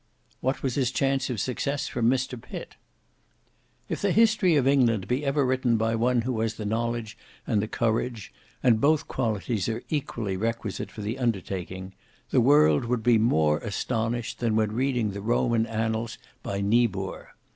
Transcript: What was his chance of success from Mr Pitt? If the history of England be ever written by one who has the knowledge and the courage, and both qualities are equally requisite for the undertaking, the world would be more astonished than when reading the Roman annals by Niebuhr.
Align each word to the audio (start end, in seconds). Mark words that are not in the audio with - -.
What 0.39 0.63
was 0.63 0.73
his 0.73 0.89
chance 0.89 1.29
of 1.29 1.39
success 1.39 1.87
from 1.87 2.09
Mr 2.09 2.41
Pitt? 2.41 2.75
If 3.87 4.01
the 4.01 4.11
history 4.11 4.55
of 4.55 4.67
England 4.67 5.07
be 5.07 5.23
ever 5.23 5.45
written 5.45 5.77
by 5.77 5.93
one 5.93 6.21
who 6.23 6.39
has 6.39 6.55
the 6.55 6.65
knowledge 6.65 7.15
and 7.45 7.61
the 7.61 7.67
courage, 7.67 8.33
and 8.63 8.81
both 8.81 9.07
qualities 9.07 9.69
are 9.69 9.83
equally 9.89 10.35
requisite 10.35 10.89
for 10.89 11.01
the 11.01 11.19
undertaking, 11.19 11.93
the 12.31 12.41
world 12.41 12.85
would 12.85 13.03
be 13.03 13.19
more 13.19 13.59
astonished 13.59 14.39
than 14.39 14.55
when 14.55 14.71
reading 14.71 15.11
the 15.11 15.21
Roman 15.21 15.67
annals 15.67 16.17
by 16.41 16.61
Niebuhr. 16.61 17.35